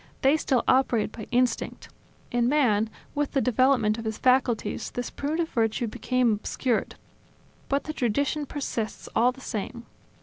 They 0.23 0.35
still 0.35 0.63
operate 0.67 1.11
by 1.11 1.27
instinct; 1.31 1.89
in 2.31 2.49
man, 2.49 2.89
with 3.13 3.33
the 3.33 3.39
development 3.39 3.99
of 3.99 4.05
his 4.05 4.17
faculties, 4.17 4.89
this 4.89 5.11
primitive 5.11 5.49
virtue 5.49 5.85
became 5.85 6.33
obscured, 6.33 6.95
but 7.69 7.83
the 7.83 7.93
tradition 7.93 8.47
persists 8.47 9.07
all 9.15 9.31
the 9.31 9.41
same. 9.41 9.85